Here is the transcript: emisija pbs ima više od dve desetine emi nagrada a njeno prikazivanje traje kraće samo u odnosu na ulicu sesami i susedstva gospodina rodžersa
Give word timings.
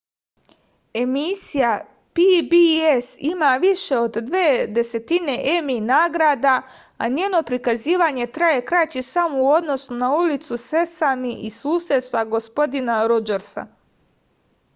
emisija 0.99 1.71
pbs 2.19 3.09
ima 3.33 3.49
više 3.65 3.97
od 4.05 4.17
dve 4.29 4.45
desetine 4.77 5.35
emi 5.57 5.75
nagrada 5.89 6.55
a 6.97 7.09
njeno 7.17 7.41
prikazivanje 7.51 8.27
traje 8.39 8.63
kraće 8.71 9.03
samo 9.09 9.43
u 9.45 9.49
odnosu 9.61 9.97
na 10.03 10.13
ulicu 10.23 10.57
sesami 10.65 11.35
i 11.49 11.51
susedstva 11.59 12.25
gospodina 12.35 12.97
rodžersa 13.13 13.67